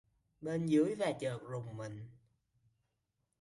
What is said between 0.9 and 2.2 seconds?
và chợt rùng mình